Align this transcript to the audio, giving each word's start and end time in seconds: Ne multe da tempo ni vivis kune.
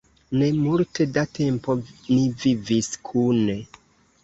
Ne 0.37 0.45
multe 0.61 1.07
da 1.17 1.25
tempo 1.41 1.77
ni 1.83 2.25
vivis 2.47 2.91
kune. 3.13 3.61